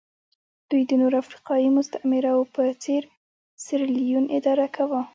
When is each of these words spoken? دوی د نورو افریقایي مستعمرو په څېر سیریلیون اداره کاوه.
دوی 0.69 0.83
د 0.89 0.91
نورو 1.01 1.15
افریقایي 1.23 1.69
مستعمرو 1.77 2.37
په 2.55 2.63
څېر 2.83 3.01
سیریلیون 3.65 4.25
اداره 4.37 4.67
کاوه. 4.75 5.01